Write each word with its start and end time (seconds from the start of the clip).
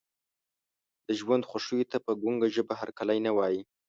د 1.05 1.07
ژوند 1.19 1.43
خوښیو 1.49 1.89
ته 1.91 1.97
په 2.05 2.11
ګونګه 2.21 2.47
ژبه 2.55 2.73
هرکلی 2.81 3.19
نه 3.25 3.31
وایي. 3.37 3.61